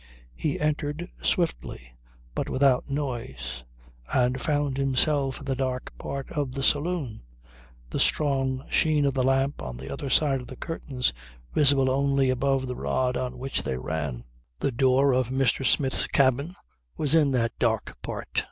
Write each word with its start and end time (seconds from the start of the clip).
He 0.35 0.59
entered 0.59 1.11
swiftly 1.21 1.93
but 2.33 2.49
without 2.49 2.89
noise 2.89 3.63
and 4.11 4.41
found 4.41 4.77
himself 4.77 5.37
in 5.41 5.45
the 5.45 5.55
dark 5.55 5.95
part 5.99 6.31
of 6.31 6.53
the 6.53 6.63
saloon, 6.63 7.21
the 7.91 7.99
strong 7.99 8.65
sheen 8.71 9.05
of 9.05 9.13
the 9.13 9.21
lamp 9.23 9.61
on 9.61 9.77
the 9.77 9.93
other 9.93 10.09
side 10.09 10.41
of 10.41 10.47
the 10.47 10.55
curtains 10.55 11.13
visible 11.53 11.87
only 11.91 12.31
above 12.31 12.65
the 12.65 12.75
rod 12.75 13.15
on 13.15 13.37
which 13.37 13.61
they 13.61 13.77
ran. 13.77 14.23
The 14.59 14.71
door 14.71 15.13
of 15.13 15.29
Mr. 15.29 15.63
Smith's 15.63 16.07
cabin 16.07 16.55
was 16.97 17.13
in 17.13 17.29
that 17.33 17.59
dark 17.59 17.95
part. 18.01 18.39